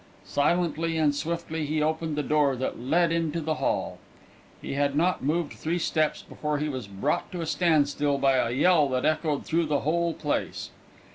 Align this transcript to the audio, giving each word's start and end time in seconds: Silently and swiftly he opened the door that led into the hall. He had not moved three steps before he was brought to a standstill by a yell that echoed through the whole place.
Silently 0.25 0.97
and 0.97 1.13
swiftly 1.13 1.63
he 1.63 1.79
opened 1.79 2.15
the 2.15 2.23
door 2.23 2.55
that 2.55 2.79
led 2.79 3.11
into 3.11 3.39
the 3.39 3.53
hall. 3.61 3.99
He 4.59 4.73
had 4.73 4.95
not 4.95 5.23
moved 5.23 5.53
three 5.53 5.77
steps 5.77 6.23
before 6.23 6.57
he 6.57 6.69
was 6.69 6.87
brought 6.87 7.31
to 7.33 7.41
a 7.41 7.45
standstill 7.45 8.17
by 8.17 8.37
a 8.37 8.49
yell 8.49 8.89
that 8.89 9.05
echoed 9.05 9.45
through 9.45 9.67
the 9.67 9.81
whole 9.81 10.15
place. 10.15 10.71